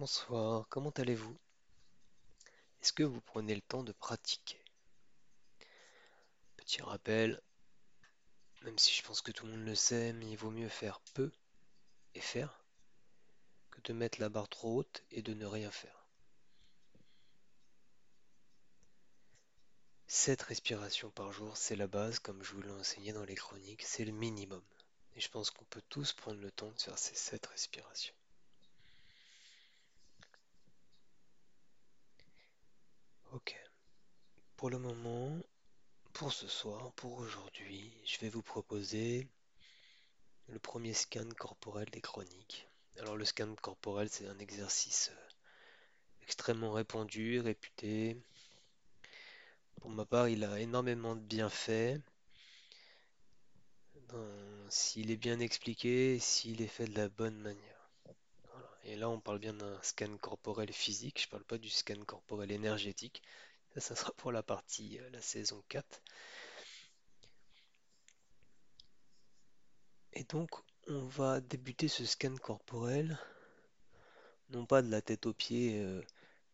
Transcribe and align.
Bonsoir, 0.00 0.66
comment 0.70 0.94
allez-vous? 0.96 1.36
Est-ce 2.80 2.94
que 2.94 3.02
vous 3.02 3.20
prenez 3.20 3.54
le 3.54 3.60
temps 3.60 3.82
de 3.82 3.92
pratiquer? 3.92 4.64
Petit 6.56 6.80
rappel, 6.80 7.42
même 8.62 8.78
si 8.78 8.94
je 8.94 9.02
pense 9.02 9.20
que 9.20 9.30
tout 9.30 9.44
le 9.44 9.52
monde 9.52 9.66
le 9.66 9.74
sait, 9.74 10.14
mais 10.14 10.30
il 10.30 10.38
vaut 10.38 10.50
mieux 10.50 10.70
faire 10.70 11.00
peu 11.12 11.30
et 12.14 12.20
faire 12.22 12.64
que 13.70 13.82
de 13.82 13.92
mettre 13.92 14.22
la 14.22 14.30
barre 14.30 14.48
trop 14.48 14.78
haute 14.78 15.04
et 15.10 15.20
de 15.20 15.34
ne 15.34 15.44
rien 15.44 15.70
faire. 15.70 16.06
Sept 20.06 20.40
respirations 20.40 21.10
par 21.10 21.30
jour, 21.30 21.58
c'est 21.58 21.76
la 21.76 21.88
base, 21.88 22.20
comme 22.20 22.42
je 22.42 22.54
vous 22.54 22.62
l'ai 22.62 22.70
enseigné 22.70 23.12
dans 23.12 23.26
les 23.26 23.36
chroniques, 23.36 23.82
c'est 23.82 24.06
le 24.06 24.12
minimum. 24.12 24.64
Et 25.14 25.20
je 25.20 25.28
pense 25.28 25.50
qu'on 25.50 25.66
peut 25.66 25.82
tous 25.90 26.14
prendre 26.14 26.40
le 26.40 26.50
temps 26.50 26.70
de 26.70 26.80
faire 26.80 26.98
ces 26.98 27.14
sept 27.14 27.44
respirations. 27.44 28.14
Ok. 33.32 33.54
Pour 34.60 34.68
le 34.68 34.78
moment, 34.78 35.40
pour 36.12 36.34
ce 36.34 36.46
soir, 36.46 36.92
pour 36.92 37.14
aujourd'hui, 37.14 37.94
je 38.04 38.18
vais 38.18 38.28
vous 38.28 38.42
proposer 38.42 39.26
le 40.48 40.58
premier 40.58 40.92
scan 40.92 41.30
corporel 41.38 41.88
des 41.88 42.02
chroniques. 42.02 42.68
Alors 42.98 43.16
le 43.16 43.24
scan 43.24 43.54
corporel, 43.62 44.10
c'est 44.10 44.26
un 44.26 44.38
exercice 44.38 45.12
euh, 45.14 45.28
extrêmement 46.24 46.72
répandu, 46.72 47.40
réputé. 47.40 48.18
Pour 49.80 49.88
ma 49.88 50.04
part, 50.04 50.28
il 50.28 50.44
a 50.44 50.60
énormément 50.60 51.16
de 51.16 51.22
bienfaits. 51.22 51.98
S'il 54.68 55.10
est 55.10 55.16
bien 55.16 55.40
expliqué, 55.40 56.18
s'il 56.18 56.60
est 56.60 56.66
fait 56.66 56.84
de 56.84 56.98
la 56.98 57.08
bonne 57.08 57.38
manière. 57.38 57.90
Et 58.84 58.96
là, 58.96 59.08
on 59.08 59.20
parle 59.20 59.38
bien 59.38 59.54
d'un 59.54 59.80
scan 59.80 60.18
corporel 60.18 60.70
physique, 60.70 61.22
je 61.22 61.28
parle 61.28 61.44
pas 61.44 61.56
du 61.56 61.70
scan 61.70 62.04
corporel 62.04 62.52
énergétique. 62.52 63.22
Ça, 63.74 63.80
ça 63.80 63.94
sera 63.96 64.12
pour 64.14 64.32
la 64.32 64.42
partie, 64.42 64.98
euh, 64.98 65.10
la 65.10 65.22
saison 65.22 65.62
4. 65.68 66.02
Et 70.12 70.24
donc, 70.24 70.50
on 70.88 71.06
va 71.06 71.40
débuter 71.40 71.88
ce 71.88 72.04
scan 72.04 72.34
corporel, 72.36 73.18
non 74.50 74.66
pas 74.66 74.82
de 74.82 74.90
la 74.90 75.00
tête 75.02 75.26
aux 75.26 75.34
pieds, 75.34 75.80
euh, 75.82 76.02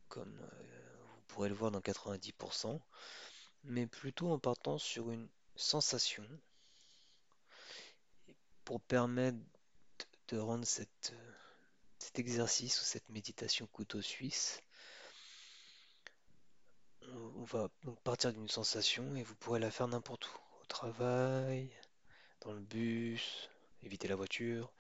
comme 0.09 0.39
euh, 0.41 1.03
vous 1.15 1.23
pourrez 1.29 1.49
le 1.49 1.55
voir 1.55 1.71
dans 1.71 1.81
90%, 1.81 2.81
mais 3.65 3.87
plutôt 3.87 4.31
en 4.31 4.39
partant 4.39 4.79
sur 4.79 5.11
une 5.11 5.29
sensation 5.57 6.27
pour 8.65 8.81
permettre 8.81 9.39
de 10.29 10.39
rendre 10.39 10.67
cette, 10.67 11.15
cet 11.99 12.19
exercice 12.19 12.81
ou 12.81 12.85
cette 12.85 13.09
méditation 13.09 13.67
couteau 13.69 14.03
suisse. 14.03 14.61
On, 17.15 17.45
va 17.45 17.69
donc 17.85 18.01
partir 18.01 18.33
d'une 18.33 18.49
sensation 18.49 19.15
et 19.17 19.23
vous 19.23 19.35
pourrez 19.37 19.61
la 19.61 19.71
faire 19.71 19.89
n'importe 19.89 20.27
où, 20.27 20.39
au 20.63 20.65
travail, 20.67 21.71
dans 22.41 22.53
le 22.53 22.61
bus, 22.61 23.49
éviter 23.83 24.09
la 24.09 24.17
voiture, 24.17 24.73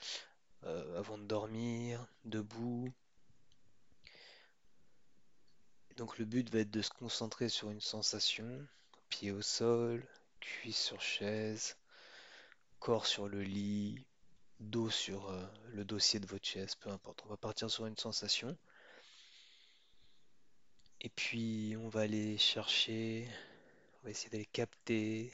euh, 0.64 0.98
avant 0.98 1.18
de 1.18 1.24
dormir, 1.24 2.06
debout. 2.24 2.92
Donc 5.96 6.18
le 6.18 6.24
but 6.24 6.50
va 6.50 6.60
être 6.60 6.70
de 6.70 6.82
se 6.82 6.90
concentrer 6.90 7.48
sur 7.48 7.70
une 7.70 7.80
sensation, 7.80 8.66
pied 9.08 9.30
au 9.30 9.42
sol, 9.42 10.06
cuisse 10.40 10.80
sur 10.80 11.00
chaise, 11.00 11.76
corps 12.80 13.06
sur 13.06 13.28
le 13.28 13.42
lit, 13.42 14.04
dos 14.60 14.90
sur 14.90 15.30
euh, 15.30 15.46
le 15.72 15.84
dossier 15.84 16.20
de 16.20 16.26
votre 16.26 16.46
chaise, 16.46 16.74
peu 16.74 16.90
importe. 16.90 17.22
On 17.24 17.28
va 17.28 17.36
partir 17.36 17.70
sur 17.70 17.86
une 17.86 17.96
sensation 17.96 18.56
et 21.06 21.08
puis 21.08 21.76
on 21.78 21.88
va 21.88 22.00
aller 22.00 22.36
chercher, 22.36 23.28
on 24.00 24.06
va 24.06 24.10
essayer 24.10 24.28
d'aller 24.28 24.44
capter 24.44 25.32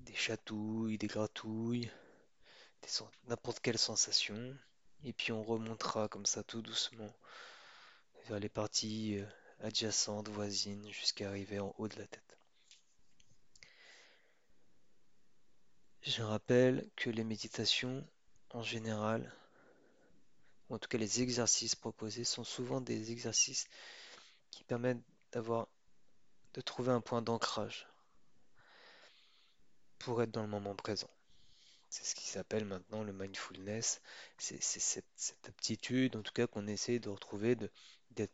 des 0.00 0.14
chatouilles, 0.14 0.98
des 0.98 1.06
gratouilles, 1.06 1.90
n'importe 3.26 3.60
quelle 3.60 3.78
sensation. 3.78 4.54
Et 5.02 5.14
puis 5.14 5.32
on 5.32 5.42
remontera 5.42 6.08
comme 6.08 6.26
ça 6.26 6.42
tout 6.42 6.60
doucement 6.60 7.10
vers 8.28 8.38
les 8.38 8.50
parties 8.50 9.16
euh, 9.18 9.24
adjacentes, 9.60 10.28
voisines, 10.28 10.86
jusqu'à 10.90 11.28
arriver 11.28 11.58
en 11.58 11.74
haut 11.78 11.88
de 11.88 11.96
la 11.96 12.06
tête. 12.06 12.36
Je 16.02 16.20
rappelle 16.20 16.86
que 16.96 17.08
les 17.08 17.24
méditations, 17.24 18.06
en 18.50 18.62
général, 18.62 19.34
en 20.70 20.78
tout 20.78 20.88
cas 20.88 20.98
les 20.98 21.22
exercices 21.22 21.74
proposés, 21.74 22.24
sont 22.24 22.44
souvent 22.44 22.80
des 22.80 23.12
exercices 23.12 23.66
qui 24.50 24.64
permettent 24.64 25.02
d'avoir, 25.32 25.68
de 26.54 26.60
trouver 26.60 26.92
un 26.92 27.00
point 27.00 27.22
d'ancrage 27.22 27.88
pour 29.98 30.22
être 30.22 30.30
dans 30.30 30.42
le 30.42 30.48
moment 30.48 30.74
présent. 30.74 31.10
C'est 31.90 32.04
ce 32.04 32.14
qui 32.14 32.28
s'appelle 32.28 32.64
maintenant 32.64 33.02
le 33.02 33.12
mindfulness. 33.12 34.00
C'est 34.38 34.62
cette, 34.62 35.04
aptitude, 35.48 36.14
en 36.14 36.22
tout 36.22 36.32
cas, 36.32 36.46
qu'on 36.46 36.68
essaie 36.68 37.00
de 37.00 37.08
retrouver, 37.08 37.56
de, 37.56 37.68
d'être 38.12 38.32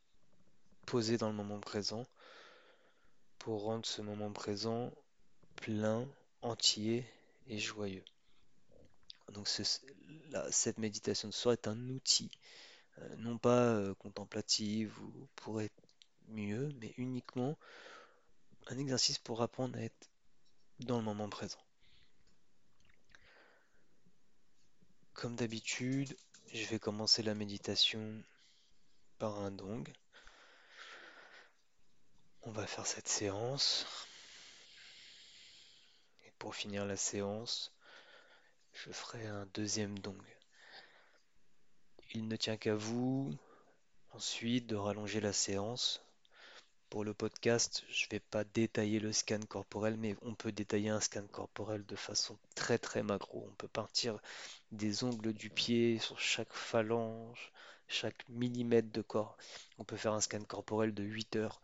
posé 0.85 1.17
dans 1.17 1.29
le 1.29 1.35
moment 1.35 1.59
présent 1.59 2.07
pour 3.39 3.63
rendre 3.63 3.87
ce 3.87 4.03
moment 4.03 4.31
présent 4.31 4.93
plein, 5.57 6.07
entier 6.43 7.07
et 7.49 7.59
joyeux. 7.59 8.05
Donc 9.33 9.49
cette 10.51 10.79
méditation 10.79 11.29
de 11.29 11.35
soi 11.35 11.55
est 11.55 11.69
un 11.69 11.89
outil 11.89 12.31
euh, 12.99 13.17
non 13.17 13.37
pas 13.37 13.75
euh, 13.75 13.95
contemplative 13.95 14.99
ou 15.03 15.29
pour 15.37 15.61
être 15.61 15.83
mieux, 16.29 16.73
mais 16.81 16.95
uniquement 16.97 17.59
un 18.69 18.79
exercice 18.79 19.19
pour 19.19 19.43
apprendre 19.43 19.79
à 19.79 19.83
être 19.83 20.11
dans 20.81 20.99
le 20.99 21.05
moment 21.05 21.29
présent. 21.29 21.63
Comme 25.13 25.37
d'habitude, 25.37 26.17
je 26.53 26.65
vais 26.67 26.79
commencer 26.79 27.23
la 27.23 27.35
méditation 27.35 28.23
par 29.19 29.41
un 29.41 29.51
dong. 29.51 29.91
On 32.43 32.51
va 32.51 32.67
faire 32.67 32.87
cette 32.87 33.09
séance. 33.09 33.87
Et 36.27 36.31
pour 36.39 36.55
finir 36.55 36.85
la 36.85 36.97
séance, 36.97 37.73
je 38.85 38.93
ferai 38.93 39.27
un 39.27 39.47
deuxième 39.55 39.99
dong. 39.99 40.21
Il 42.13 42.29
ne 42.29 42.37
tient 42.37 42.57
qu'à 42.59 42.75
vous 42.75 43.35
ensuite 44.13 44.67
de 44.67 44.77
rallonger 44.77 45.21
la 45.21 45.33
séance 45.33 46.03
Pour 46.91 47.03
le 47.03 47.15
podcast, 47.15 47.85
je 47.89 48.05
ne 48.07 48.11
vais 48.11 48.21
pas 48.21 48.45
détailler 48.45 49.01
le 49.01 49.13
scan 49.13 49.41
corporel, 49.49 49.97
mais 49.97 50.15
on 50.23 50.35
peut 50.35 50.53
détailler 50.53 50.91
un 50.91 51.01
scan 51.01 51.27
corporel 51.27 51.87
de 51.87 51.97
façon 51.97 52.39
très 52.55 52.79
très 52.79 53.03
macro. 53.03 53.47
On 53.51 53.55
peut 53.55 53.69
partir 53.69 54.19
des 54.73 55.05
ongles 55.05 55.33
du 55.33 55.49
pied 55.49 55.99
sur 55.99 56.21
chaque 56.21 56.53
phalange, 56.53 57.53
chaque 57.89 58.29
millimètre 58.29 58.93
de 58.93 59.03
corps. 59.03 59.39
On 59.79 59.85
peut 59.85 59.97
faire 59.97 60.13
un 60.13 60.21
scan 60.21 60.45
corporel 60.45 60.93
de 60.93 61.03
8 61.03 61.37
heures. 61.37 61.63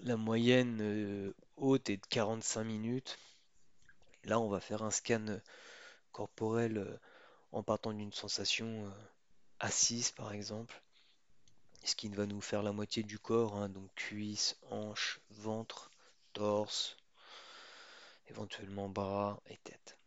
La 0.00 0.16
moyenne 0.16 0.78
euh, 0.80 1.34
haute 1.56 1.88
est 1.88 1.98
de 1.98 2.06
45 2.06 2.64
minutes. 2.64 3.18
Là, 4.24 4.40
on 4.40 4.48
va 4.48 4.60
faire 4.60 4.82
un 4.82 4.90
scan 4.90 5.40
corporel 6.12 6.78
euh, 6.78 6.98
en 7.52 7.62
partant 7.62 7.92
d'une 7.92 8.12
sensation 8.12 8.86
euh, 8.86 8.90
assise, 9.60 10.10
par 10.10 10.32
exemple. 10.32 10.80
ce 11.84 11.94
qui 11.96 12.08
va 12.08 12.26
nous 12.26 12.40
faire 12.40 12.62
la 12.62 12.72
moitié 12.72 13.02
du 13.02 13.18
corps, 13.18 13.56
hein, 13.56 13.68
donc 13.68 13.92
cuisses, 13.94 14.56
hanches, 14.70 15.20
ventre, 15.30 15.90
torse, 16.32 16.96
éventuellement 18.28 18.88
bras 18.88 19.40
et 19.46 19.56
tête. 19.58 19.98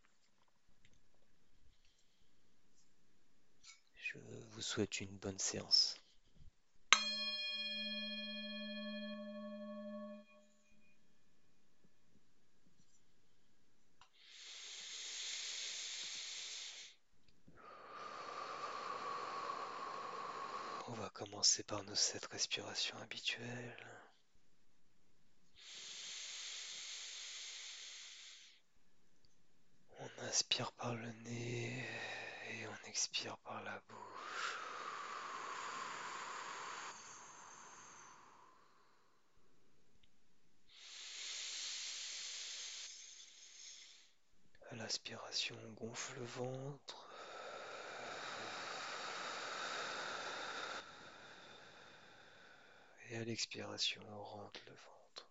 Je 3.95 4.17
vous 4.51 4.61
souhaite 4.61 4.99
une 5.01 5.17
bonne 5.17 5.39
séance. 5.39 5.95
On 20.87 20.93
va 20.93 21.09
commencer 21.25 21.61
par 21.61 21.83
nos 21.83 21.93
sept 21.93 22.25
respirations 22.25 22.97
habituelles. 22.97 23.87
On 29.99 30.23
inspire 30.23 30.71
par 30.71 30.95
le 30.95 31.11
nez 31.23 31.85
et 32.49 32.67
on 32.67 32.87
expire 32.87 33.37
par 33.37 33.61
la 33.61 33.79
bouche. 33.87 34.57
À 44.71 44.75
l'aspiration, 44.75 45.55
on 45.67 45.85
gonfle 45.85 46.19
le 46.19 46.25
ventre. 46.25 47.10
Et 53.11 53.17
à 53.17 53.25
l'expiration, 53.25 54.01
on 54.09 54.23
rentre 54.23 54.61
le 54.65 54.71
ventre. 54.71 55.27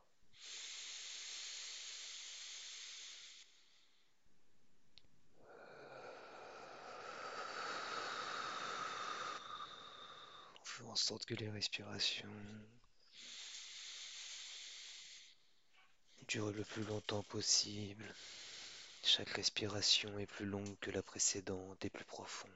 On 10.60 10.64
fait 10.64 10.84
en 10.84 10.94
sorte 10.94 11.24
que 11.24 11.32
les 11.32 11.48
respirations 11.48 12.28
durent 16.28 16.52
le 16.52 16.64
plus 16.64 16.84
longtemps 16.84 17.22
possible. 17.22 18.14
Chaque 19.02 19.30
respiration 19.30 20.18
est 20.18 20.26
plus 20.26 20.44
longue 20.44 20.78
que 20.80 20.90
la 20.90 21.02
précédente 21.02 21.82
et 21.82 21.88
plus 21.88 22.04
profonde. 22.04 22.50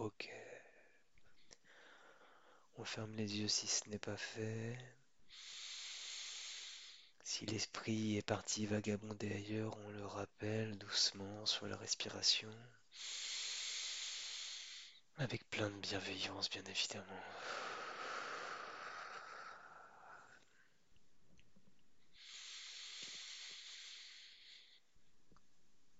Ok. 0.00 0.30
On 2.78 2.79
ferme 2.90 3.14
les 3.14 3.38
yeux 3.38 3.46
si 3.46 3.68
ce 3.68 3.88
n'est 3.88 4.00
pas 4.00 4.16
fait. 4.16 4.76
Si 7.22 7.46
l'esprit 7.46 8.16
est 8.16 8.26
parti 8.26 8.66
vagabonder 8.66 9.32
ailleurs, 9.32 9.76
on 9.86 9.90
le 9.90 10.04
rappelle 10.04 10.76
doucement 10.76 11.46
sur 11.46 11.68
la 11.68 11.76
respiration. 11.76 12.50
Avec 15.18 15.48
plein 15.50 15.70
de 15.70 15.76
bienveillance, 15.76 16.50
bien 16.50 16.64
évidemment. 16.64 17.04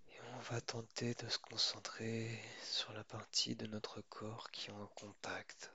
Et 0.09 0.21
on 0.35 0.41
va 0.41 0.61
tenter 0.61 1.15
de 1.15 1.29
se 1.29 1.39
concentrer 1.39 2.43
sur 2.65 2.93
la 2.95 3.05
partie 3.05 3.55
de 3.55 3.69
notre 3.69 4.01
corps 4.01 4.51
qui 4.51 4.71
est 4.71 4.73
en 4.73 4.87
contact 4.97 5.71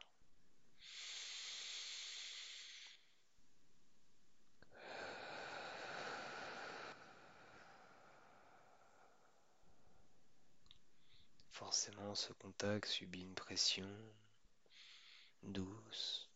Forcément, 11.55 12.13
ce 12.15 12.33
contact 12.33 12.89
subit 12.89 13.21
une 13.21 13.33
pression 13.33 13.87
douce. 15.41 16.29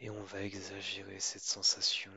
Et 0.00 0.10
on 0.10 0.22
va 0.24 0.42
exagérer 0.42 1.18
cette 1.20 1.42
sensation 1.42 2.12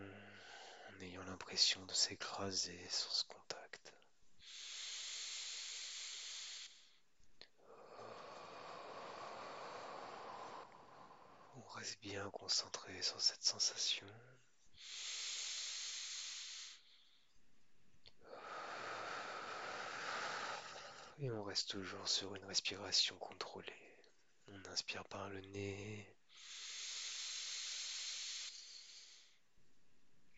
en 0.89 1.01
ayant 1.01 1.23
l'impression 1.23 1.85
de 1.85 1.93
s'écraser 1.93 2.77
sur 2.89 3.13
ce 3.13 3.23
contact. 3.23 3.93
On 11.55 11.63
reste 11.69 12.01
bien 12.01 12.29
concentré 12.31 13.01
sur 13.01 13.21
cette 13.21 13.45
sensation. 13.45 14.07
Et 21.19 21.31
on 21.31 21.43
reste 21.43 21.69
toujours 21.69 22.07
sur 22.07 22.35
une 22.35 22.45
respiration 22.45 23.15
contrôlée. 23.17 23.73
On 24.49 24.69
inspire 24.71 25.03
par 25.05 25.27
le 25.29 25.41
nez. 25.41 26.07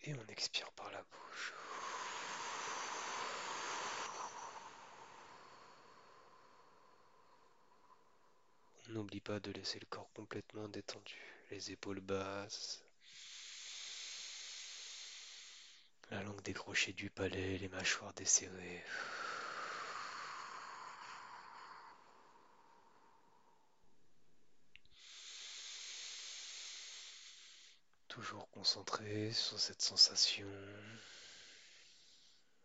Et 0.03 0.13
on 0.13 0.25
expire 0.27 0.71
par 0.71 0.89
la 0.91 1.03
bouche. 1.03 1.53
On 8.87 8.93
n'oublie 8.93 9.19
pas 9.19 9.41
de 9.41 9.51
laisser 9.51 9.79
le 9.79 9.85
corps 9.85 10.11
complètement 10.13 10.69
détendu, 10.69 11.19
les 11.51 11.71
épaules 11.71 11.99
basses, 11.99 12.83
la 16.09 16.23
langue 16.23 16.41
décrochée 16.41 16.93
du 16.93 17.09
palais, 17.09 17.57
les 17.57 17.67
mâchoires 17.67 18.13
desserrées. 18.13 18.83
Toujours 28.19 28.49
concentré 28.49 29.31
sur 29.31 29.57
cette 29.57 29.81
sensation. 29.81 30.45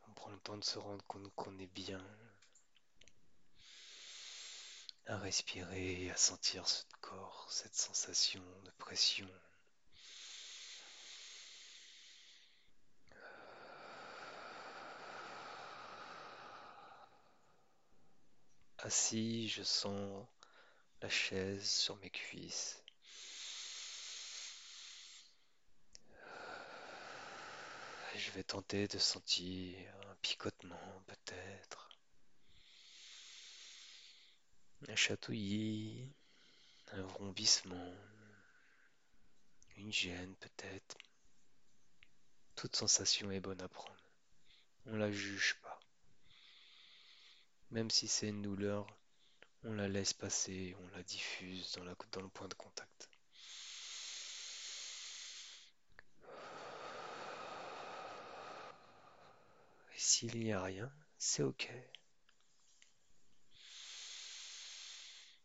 On 0.08 0.12
prend 0.12 0.30
le 0.30 0.38
temps 0.40 0.56
de 0.56 0.64
se 0.64 0.80
rendre 0.80 1.04
compte 1.04 1.32
qu'on 1.36 1.56
est 1.60 1.72
bien. 1.72 2.04
À 5.06 5.16
respirer 5.16 6.10
à 6.10 6.16
sentir 6.16 6.66
ce 6.66 6.82
corps, 7.00 7.46
cette 7.52 7.76
sensation 7.76 8.42
de 8.64 8.70
pression. 8.78 9.30
Assis, 18.78 19.48
je 19.48 19.62
sens 19.62 20.26
la 21.00 21.08
chaise 21.08 21.70
sur 21.70 21.94
mes 21.98 22.10
cuisses. 22.10 22.83
Je 28.16 28.30
vais 28.30 28.44
tenter 28.44 28.86
de 28.88 28.98
sentir 28.98 29.76
un 30.10 30.14
picotement 30.22 31.02
peut-être, 31.06 31.88
un 34.88 34.96
chatouillis, 34.96 36.08
un 36.92 37.02
vrombissement, 37.02 37.94
une 39.76 39.92
gêne 39.92 40.34
peut-être. 40.36 40.96
Toute 42.54 42.76
sensation 42.76 43.30
est 43.30 43.40
bonne 43.40 43.60
à 43.60 43.68
prendre. 43.68 43.96
On 44.86 44.96
la 44.96 45.10
juge 45.10 45.56
pas. 45.62 45.80
Même 47.70 47.90
si 47.90 48.06
c'est 48.06 48.28
une 48.28 48.42
douleur, 48.42 48.86
on 49.64 49.72
la 49.72 49.88
laisse 49.88 50.12
passer, 50.12 50.76
on 50.80 50.96
la 50.96 51.02
diffuse 51.02 51.72
dans 51.72 51.84
le 52.22 52.28
point 52.28 52.48
de 52.48 52.54
contact. 52.54 53.08
Et 59.83 59.83
s'il 59.96 60.38
n'y 60.38 60.52
a 60.52 60.62
rien, 60.62 60.92
c'est 61.18 61.42
ok. 61.42 61.70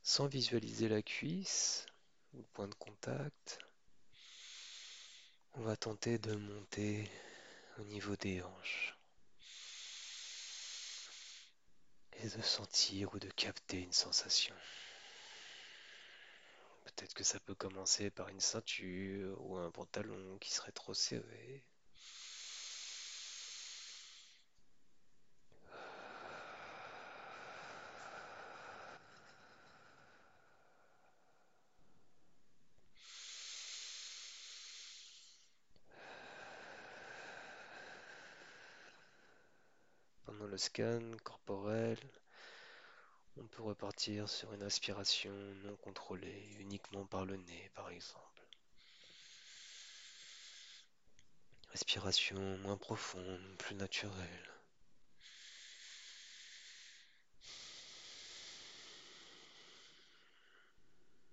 Sans 0.04 0.28
visualiser 0.28 0.90
la 0.90 1.02
cuisse 1.02 1.86
ou 2.34 2.38
le 2.38 2.48
point 2.54 2.68
de 2.68 2.76
contact, 2.76 3.60
on 5.54 5.62
va 5.62 5.76
tenter 5.76 6.18
de 6.18 6.36
monter 6.36 7.10
au 7.78 7.84
niveau 7.84 8.16
des 8.16 8.42
hanches 8.42 8.96
et 12.22 12.28
de 12.28 12.42
sentir 12.42 13.14
ou 13.14 13.20
de 13.20 13.30
capter 13.30 13.80
une 13.80 13.94
sensation. 13.94 14.56
Peut-être 16.86 17.14
que 17.14 17.24
ça 17.24 17.40
peut 17.40 17.56
commencer 17.56 18.10
par 18.10 18.28
une 18.30 18.42
ceinture 18.42 19.40
ou 19.46 19.58
un 19.58 19.72
pantalon 19.72 20.38
qui 20.40 20.52
serait 20.52 20.72
trop 20.72 20.94
serré. 20.94 21.64
Pendant 40.26 40.46
le 40.48 40.49
scan 40.60 41.16
corporel, 41.24 41.98
on 43.38 43.48
peut 43.48 43.64
repartir 43.64 44.28
sur 44.28 44.52
une 44.52 44.64
aspiration 44.64 45.34
non 45.64 45.76
contrôlée, 45.78 46.50
uniquement 46.60 47.06
par 47.06 47.26
le 47.26 47.38
nez 47.38 47.72
par 47.74 47.90
exemple. 47.90 48.46
Respiration 51.70 52.58
moins 52.58 52.76
profonde, 52.76 53.56
plus 53.58 53.76
naturelle. 53.76 54.52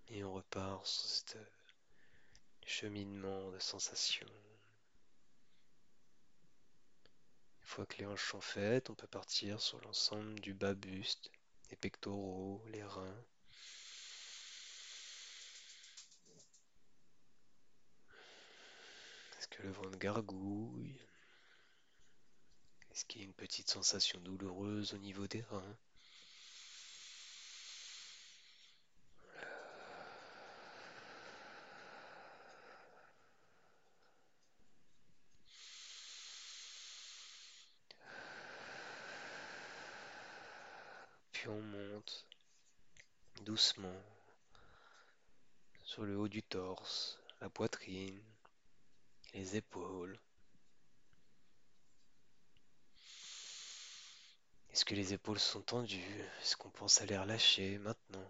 Et 0.08 0.22
on 0.22 0.32
repart 0.32 0.86
sur 0.86 1.08
ce 1.08 1.38
cheminement 2.64 3.50
de 3.50 3.58
sensations 3.58 4.26
Une 7.66 7.72
fois 7.72 7.86
que 7.86 7.98
les 7.98 8.06
hanches 8.06 8.30
sont 8.30 8.40
faites, 8.40 8.90
on 8.90 8.94
peut 8.94 9.08
partir 9.08 9.60
sur 9.60 9.80
l'ensemble 9.80 10.38
du 10.38 10.54
bas 10.54 10.74
buste, 10.74 11.32
les 11.70 11.76
pectoraux, 11.76 12.62
les 12.68 12.84
reins. 12.84 13.24
Est-ce 19.36 19.48
que 19.48 19.62
le 19.62 19.72
ventre 19.72 19.98
gargouille? 19.98 20.96
Est-ce 22.92 23.04
qu'il 23.04 23.20
y 23.20 23.24
a 23.24 23.26
une 23.26 23.34
petite 23.34 23.68
sensation 23.68 24.20
douloureuse 24.20 24.94
au 24.94 24.98
niveau 24.98 25.26
des 25.26 25.42
reins 25.42 25.76
Puis 41.36 41.48
on 41.48 41.60
monte 41.60 42.26
sur 43.56 43.82
le 46.04 46.16
haut 46.16 46.28
du 46.28 46.42
torse, 46.42 47.18
la 47.40 47.48
poitrine, 47.48 48.20
les 49.34 49.56
épaules. 49.56 50.18
Est-ce 54.70 54.84
que 54.84 54.94
les 54.94 55.14
épaules 55.14 55.38
sont 55.38 55.62
tendues? 55.62 56.20
Est-ce 56.40 56.56
qu'on 56.56 56.70
pense 56.70 57.00
à 57.00 57.06
les 57.06 57.16
relâcher 57.16 57.78
maintenant? 57.78 58.28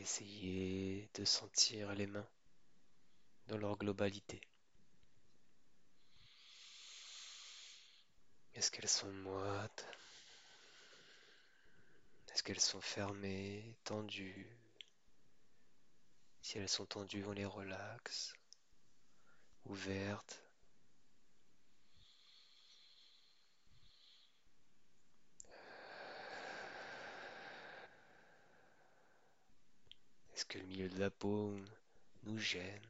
Essayer 0.00 1.10
de 1.14 1.24
sentir 1.24 1.94
les 1.94 2.06
mains 2.06 2.28
dans 3.48 3.58
leur 3.58 3.76
globalité. 3.76 4.40
Est-ce 8.54 8.70
qu'elles 8.70 8.88
sont 8.88 9.12
moites? 9.12 9.86
Est-ce 12.32 12.42
qu'elles 12.42 12.60
sont 12.60 12.80
fermées, 12.80 13.76
tendues? 13.84 14.48
Si 16.42 16.58
elles 16.58 16.68
sont 16.68 16.86
tendues, 16.86 17.24
on 17.26 17.32
les 17.32 17.44
relaxe. 17.44 18.32
Ouvertes. 19.66 20.42
Est-ce 30.40 30.46
que 30.46 30.56
le 30.56 30.64
milieu 30.64 30.88
de 30.88 30.98
la 30.98 31.10
paume 31.10 31.68
nous 32.22 32.38
gêne? 32.38 32.88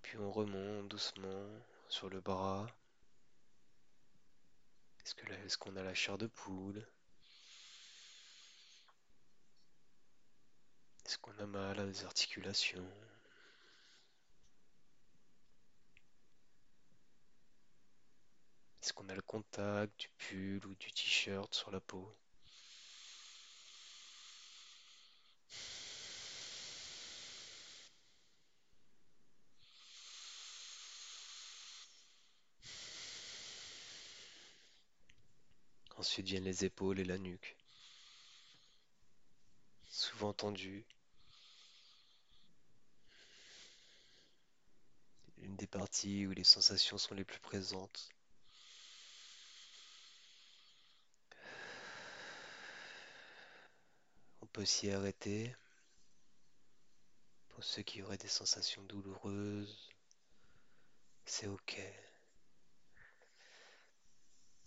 Puis 0.00 0.16
on 0.16 0.30
remonte 0.30 0.86
doucement 0.86 1.48
sur 1.88 2.08
le 2.08 2.20
bras. 2.20 2.68
Est-ce 5.04 5.58
qu'on 5.58 5.74
a 5.74 5.82
la 5.82 5.92
chair 5.92 6.18
de 6.18 6.28
poule? 6.28 6.86
Est-ce 11.04 11.18
qu'on 11.18 11.36
a 11.40 11.46
mal 11.46 11.80
à 11.80 11.84
les 11.84 12.04
articulations? 12.04 12.88
Est-ce 18.80 18.92
qu'on 18.92 19.08
a 19.08 19.16
le 19.16 19.22
contact 19.22 19.98
du 19.98 20.08
pull 20.16 20.64
ou 20.64 20.76
du 20.76 20.92
t-shirt 20.92 21.52
sur 21.52 21.72
la 21.72 21.80
peau? 21.80 22.14
Ensuite 36.00 36.28
viennent 36.28 36.44
les 36.44 36.64
épaules 36.64 36.98
et 36.98 37.04
la 37.04 37.18
nuque, 37.18 37.54
souvent 39.90 40.32
tendues. 40.32 40.86
Une 45.42 45.56
des 45.56 45.66
parties 45.66 46.26
où 46.26 46.30
les 46.30 46.42
sensations 46.42 46.96
sont 46.96 47.14
les 47.14 47.26
plus 47.26 47.38
présentes. 47.40 48.08
On 54.40 54.46
peut 54.46 54.64
s'y 54.64 54.90
arrêter. 54.90 55.54
Pour 57.50 57.62
ceux 57.62 57.82
qui 57.82 58.00
auraient 58.00 58.16
des 58.16 58.26
sensations 58.26 58.82
douloureuses, 58.84 59.90
c'est 61.26 61.46
ok. 61.46 61.78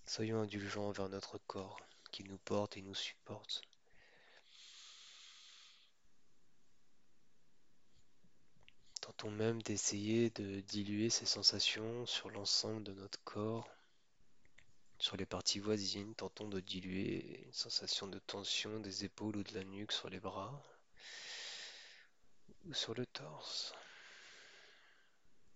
Soyons 0.05 0.41
indulgents 0.41 0.89
envers 0.89 1.10
notre 1.10 1.38
corps 1.48 1.79
qui 2.12 2.24
nous 2.24 2.38
porte 2.38 2.77
et 2.77 2.81
nous 2.81 2.93
supporte. 2.93 3.62
Tentons 9.01 9.31
même 9.31 9.62
d'essayer 9.62 10.29
de 10.29 10.62
diluer 10.62 11.10
ces 11.10 11.25
sensations 11.25 12.05
sur 12.05 12.29
l'ensemble 12.29 12.83
de 12.83 12.93
notre 12.93 13.22
corps, 13.24 13.67
sur 15.00 15.17
les 15.17 15.25
parties 15.25 15.60
voisines. 15.60 16.15
Tentons 16.15 16.48
de 16.48 16.60
diluer 16.60 17.43
une 17.45 17.53
sensation 17.53 18.07
de 18.07 18.19
tension 18.19 18.79
des 18.79 19.05
épaules 19.05 19.38
ou 19.38 19.43
de 19.43 19.53
la 19.53 19.63
nuque 19.63 19.91
sur 19.91 20.10
les 20.10 20.19
bras 20.19 20.63
ou 22.65 22.74
sur 22.74 22.93
le 22.93 23.05
torse. 23.05 23.74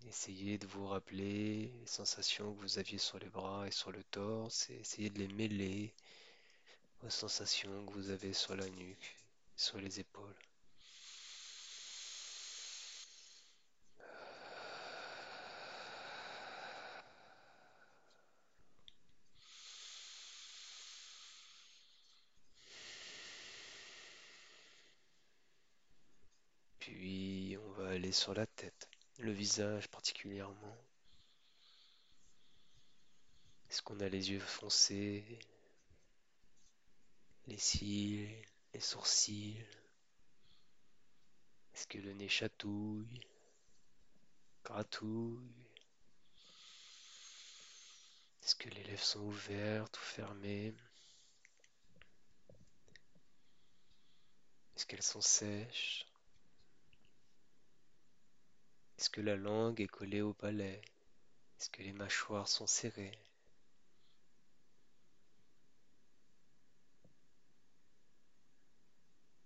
Essayez 0.05 0.57
de 0.57 0.67
vous 0.67 0.87
rappeler 0.87 1.71
les 1.79 1.85
sensations 1.85 2.53
que 2.53 2.59
vous 2.61 2.79
aviez 2.79 2.97
sur 2.97 3.19
les 3.19 3.29
bras 3.29 3.67
et 3.67 3.71
sur 3.71 3.91
le 3.91 4.03
torse 4.03 4.69
essayez 4.69 5.09
de 5.09 5.19
les 5.19 5.27
mêler 5.27 5.93
aux 7.03 7.09
sensations 7.09 7.85
que 7.85 7.91
vous 7.93 8.09
avez 8.09 8.33
sur 8.33 8.55
la 8.55 8.67
nuque, 8.69 9.15
sur 9.55 9.77
les 9.79 9.99
épaules. 9.99 10.35
Puis 26.79 27.57
on 27.63 27.71
va 27.81 27.89
aller 27.89 28.11
sur 28.11 28.33
la 28.33 28.45
tête, 28.45 28.89
le 29.17 29.31
visage 29.31 29.87
particulièrement. 29.87 30.77
Est-ce 33.69 33.81
qu'on 33.81 33.99
a 33.99 34.07
les 34.07 34.31
yeux 34.31 34.39
foncés, 34.39 35.39
les 37.47 37.57
cils, 37.57 38.29
les 38.73 38.79
sourcils? 38.79 39.65
Est-ce 41.73 41.87
que 41.87 41.97
le 41.97 42.13
nez 42.13 42.29
chatouille, 42.29 43.21
gratouille? 44.63 45.67
Est-ce 48.43 48.55
que 48.55 48.69
les 48.69 48.83
lèvres 48.83 49.03
sont 49.03 49.21
ouvertes 49.21 49.97
ou 49.97 50.01
fermées? 50.01 50.73
Est-ce 54.75 54.85
qu'elles 54.85 55.03
sont 55.03 55.21
sèches? 55.21 56.05
Est-ce 58.97 59.09
que 59.11 59.21
la 59.21 59.35
langue 59.35 59.79
est 59.79 59.87
collée 59.87 60.21
au 60.21 60.33
palais 60.33 60.81
Est-ce 61.59 61.69
que 61.69 61.83
les 61.83 61.93
mâchoires 61.93 62.47
sont 62.47 62.65
serrées? 62.65 63.17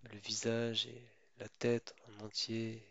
Le 0.04 0.18
visage 0.20 0.88
et 0.88 1.04
la 1.38 1.50
tête 1.50 1.96
en 2.08 2.26
entier 2.26 2.82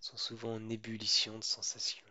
sont 0.00 0.16
souvent 0.16 0.54
en 0.54 0.68
ébullition 0.68 1.38
de 1.38 1.44
sensations. 1.44 2.06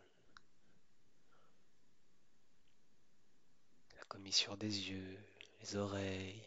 La 3.96 4.06
commissure 4.06 4.58
des 4.58 4.90
yeux, 4.90 5.20
les 5.62 5.76
oreilles, 5.76 6.44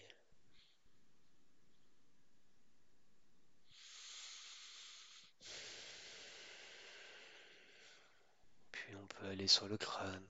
aller 9.26 9.46
sur 9.46 9.68
le 9.68 9.76
crâne, 9.76 10.26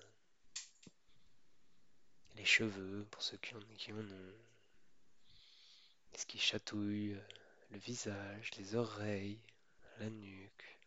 les 2.36 2.44
cheveux 2.44 3.04
pour 3.10 3.22
ceux 3.22 3.36
qui 3.38 3.54
en, 3.54 3.60
qui 3.76 3.92
en 3.92 3.98
ont, 3.98 4.34
ce 6.16 6.26
qui 6.26 6.38
chatouille 6.38 7.14
euh, 7.14 7.20
le 7.70 7.78
visage, 7.78 8.50
les 8.58 8.74
oreilles, 8.74 9.38
la 9.98 10.10
nuque. 10.10 10.79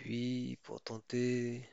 Puis, 0.00 0.56
pour 0.62 0.80
tenter 0.80 1.68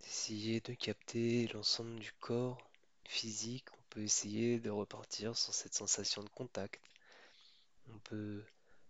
d'essayer 0.00 0.62
de 0.62 0.72
capter 0.72 1.46
l'ensemble 1.48 1.96
du 2.00 2.10
corps 2.20 2.70
physique, 3.06 3.66
on 3.74 3.82
peut 3.90 4.00
essayer 4.00 4.58
de 4.60 4.70
repartir 4.70 5.36
sur 5.36 5.52
cette 5.52 5.74
sensation 5.74 6.22
de 6.22 6.28
contact. 6.30 6.80
On 7.92 7.98
peut 7.98 8.42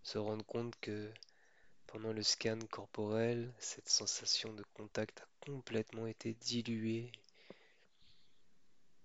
se 0.03 0.17
rendre 0.17 0.45
compte 0.45 0.73
que 0.79 1.11
pendant 1.85 2.13
le 2.13 2.23
scan 2.23 2.59
corporel, 2.71 3.53
cette 3.59 3.89
sensation 3.89 4.53
de 4.53 4.63
contact 4.73 5.19
a 5.19 5.27
complètement 5.41 6.07
été 6.07 6.33
diluée 6.33 7.11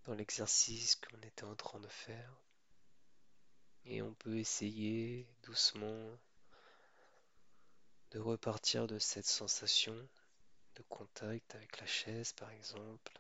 dans 0.05 0.15
l'exercice 0.15 0.95
qu'on 0.95 1.21
était 1.23 1.43
en 1.43 1.57
train 1.57 1.81
de 1.81 1.89
faire. 1.89 2.41
Et 3.85 4.01
on 4.01 4.15
peut 4.15 4.39
essayer 4.39 5.27
doucement 5.43 6.17
de 8.11 8.19
repartir 8.19 8.87
de 8.87 8.99
cette 8.99 9.27
sensation 9.27 9.95
de 10.77 10.83
contact 10.89 11.55
avec 11.55 11.81
la 11.81 11.87
chaise 11.87 12.33
par 12.33 12.51
exemple, 12.51 13.13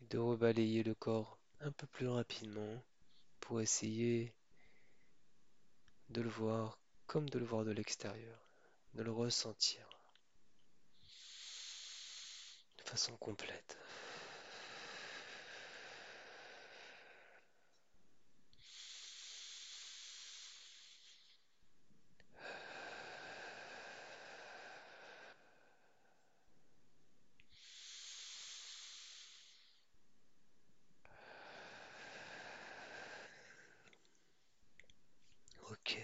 et 0.00 0.06
de 0.06 0.18
rebalayer 0.18 0.82
le 0.82 0.94
corps 0.94 1.38
un 1.60 1.72
peu 1.72 1.86
plus 1.86 2.08
rapidement 2.08 2.82
pour 3.40 3.60
essayer 3.60 4.32
de 6.10 6.20
le 6.22 6.28
voir 6.28 6.78
comme 7.06 7.28
de 7.28 7.38
le 7.38 7.44
voir 7.44 7.64
de 7.64 7.72
l'extérieur, 7.72 8.38
de 8.94 9.02
le 9.02 9.12
ressentir 9.12 9.88
de 12.78 12.82
façon 12.88 13.16
complète. 13.16 13.78
Ok. 35.70 35.96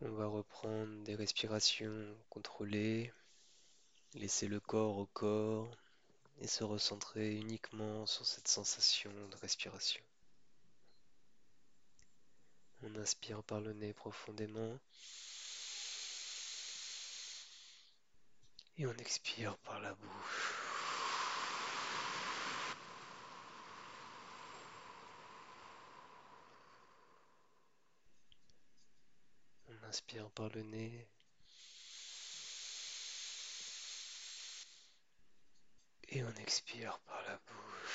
On 0.00 0.10
va 0.12 0.26
reprendre 0.26 0.91
des 1.02 1.14
respirations 1.14 2.16
contrôlées, 2.30 3.12
laisser 4.14 4.46
le 4.48 4.60
corps 4.60 4.98
au 4.98 5.06
corps 5.06 5.70
et 6.40 6.46
se 6.46 6.64
recentrer 6.64 7.36
uniquement 7.36 8.06
sur 8.06 8.26
cette 8.26 8.48
sensation 8.48 9.12
de 9.30 9.36
respiration. 9.36 10.02
On 12.82 12.96
inspire 12.96 13.42
par 13.44 13.60
le 13.60 13.72
nez 13.72 13.92
profondément 13.92 14.78
et 18.78 18.86
on 18.86 18.94
expire 18.94 19.56
par 19.58 19.80
la 19.80 19.94
bouche. 19.94 20.54
On 29.68 29.81
inspire 29.92 30.30
par 30.30 30.48
le 30.54 30.62
nez 30.62 31.06
et 36.08 36.24
on 36.24 36.34
expire 36.40 36.98
par 37.00 37.22
la 37.28 37.36
bouche. 37.36 37.91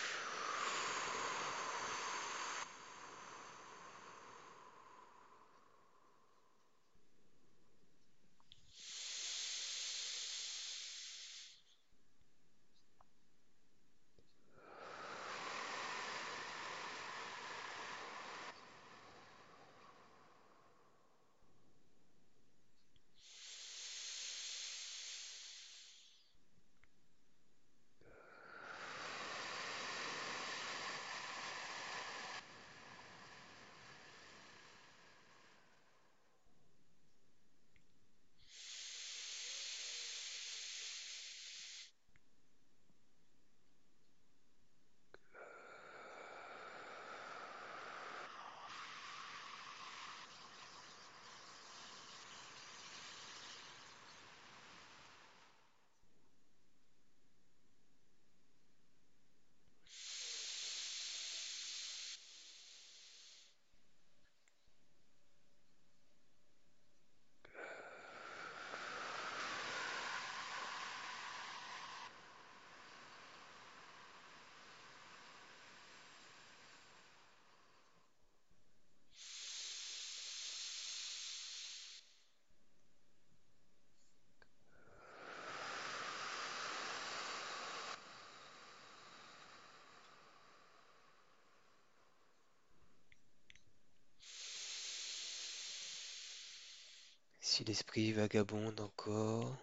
Si 97.49 97.63
l'esprit 97.63 98.11
vagabonde 98.11 98.81
encore, 98.81 99.55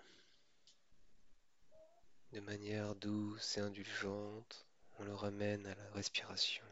de 2.32 2.40
manière 2.40 2.94
douce 2.94 3.58
et 3.58 3.60
indulgente, 3.60 4.66
on 4.98 5.04
le 5.04 5.14
ramène 5.14 5.66
à 5.66 5.74
la 5.74 5.90
respiration. 5.92 6.64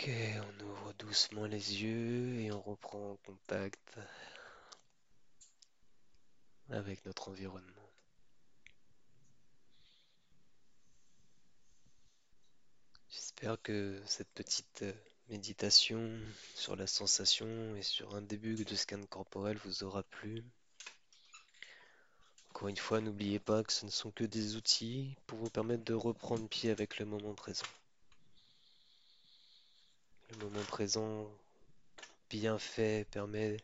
Ok, 0.00 0.08
on 0.08 0.64
ouvre 0.64 0.94
doucement 0.94 1.44
les 1.44 1.82
yeux 1.82 2.40
et 2.40 2.50
on 2.50 2.62
reprend 2.62 3.18
contact 3.26 3.98
avec 6.70 7.04
notre 7.04 7.28
environnement. 7.28 7.90
J'espère 13.10 13.60
que 13.60 14.00
cette 14.06 14.30
petite 14.30 14.86
méditation 15.28 16.18
sur 16.54 16.76
la 16.76 16.86
sensation 16.86 17.76
et 17.76 17.82
sur 17.82 18.14
un 18.14 18.22
début 18.22 18.54
de 18.64 18.74
scan 18.76 19.04
corporel 19.04 19.58
vous 19.58 19.84
aura 19.84 20.02
plu. 20.02 20.42
Encore 22.48 22.68
une 22.68 22.78
fois, 22.78 23.02
n'oubliez 23.02 23.38
pas 23.38 23.62
que 23.62 23.72
ce 23.74 23.84
ne 23.84 23.90
sont 23.90 24.12
que 24.12 24.24
des 24.24 24.56
outils 24.56 25.14
pour 25.26 25.38
vous 25.40 25.50
permettre 25.50 25.84
de 25.84 25.92
reprendre 25.92 26.48
pied 26.48 26.70
avec 26.70 26.98
le 26.98 27.04
moment 27.04 27.34
présent. 27.34 27.66
Le 30.30 30.36
moment 30.36 30.64
présent 30.64 31.28
bien 32.28 32.58
fait 32.58 33.04
permet 33.10 33.56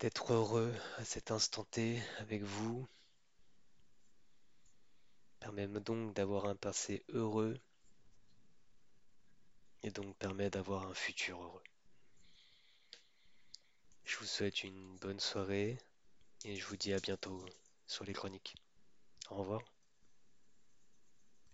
d'être 0.00 0.32
heureux 0.32 0.74
à 0.96 1.04
cet 1.04 1.30
instant 1.30 1.64
T 1.64 2.02
avec 2.18 2.42
vous, 2.42 2.88
permet 5.38 5.66
donc 5.66 6.14
d'avoir 6.14 6.46
un 6.46 6.56
passé 6.56 7.04
heureux 7.10 7.58
et 9.82 9.90
donc 9.90 10.16
permet 10.16 10.48
d'avoir 10.48 10.86
un 10.86 10.94
futur 10.94 11.42
heureux. 11.42 11.62
Je 14.04 14.16
vous 14.16 14.26
souhaite 14.26 14.64
une 14.64 14.96
bonne 14.96 15.20
soirée 15.20 15.78
et 16.44 16.56
je 16.56 16.64
vous 16.66 16.76
dis 16.76 16.92
à 16.92 16.98
bientôt 17.00 17.44
sur 17.86 18.04
les 18.04 18.12
chroniques. 18.12 18.54
Au 19.30 19.36
revoir. 19.36 19.71